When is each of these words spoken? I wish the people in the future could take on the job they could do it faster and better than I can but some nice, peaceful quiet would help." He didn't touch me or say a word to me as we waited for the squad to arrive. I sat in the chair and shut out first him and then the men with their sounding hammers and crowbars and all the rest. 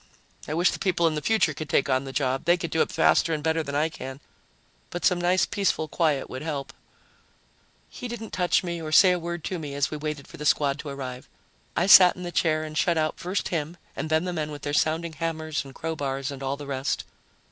I 0.47 0.55
wish 0.55 0.71
the 0.71 0.79
people 0.79 1.05
in 1.05 1.13
the 1.13 1.21
future 1.21 1.53
could 1.53 1.69
take 1.69 1.87
on 1.87 2.05
the 2.05 2.11
job 2.11 2.45
they 2.45 2.57
could 2.57 2.71
do 2.71 2.81
it 2.81 2.91
faster 2.91 3.35
and 3.35 3.43
better 3.43 3.61
than 3.61 3.75
I 3.75 3.87
can 3.87 4.19
but 4.89 5.05
some 5.05 5.21
nice, 5.21 5.45
peaceful 5.45 5.87
quiet 5.87 6.27
would 6.27 6.41
help." 6.41 6.73
He 7.87 8.07
didn't 8.07 8.31
touch 8.33 8.63
me 8.63 8.81
or 8.81 8.91
say 8.91 9.11
a 9.11 9.19
word 9.19 9.43
to 9.43 9.59
me 9.59 9.75
as 9.75 9.91
we 9.91 9.97
waited 9.97 10.27
for 10.27 10.37
the 10.37 10.45
squad 10.47 10.79
to 10.79 10.89
arrive. 10.89 11.29
I 11.77 11.85
sat 11.85 12.15
in 12.15 12.23
the 12.23 12.31
chair 12.31 12.63
and 12.63 12.75
shut 12.75 12.97
out 12.97 13.19
first 13.19 13.49
him 13.49 13.77
and 13.95 14.09
then 14.09 14.23
the 14.23 14.33
men 14.33 14.49
with 14.49 14.63
their 14.63 14.73
sounding 14.73 15.13
hammers 15.13 15.63
and 15.63 15.75
crowbars 15.75 16.31
and 16.31 16.41
all 16.41 16.57
the 16.57 16.65
rest. 16.65 17.03